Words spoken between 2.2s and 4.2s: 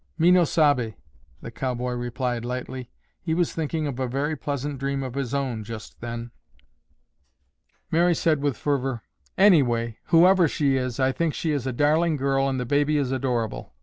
lightly. He was thinking of a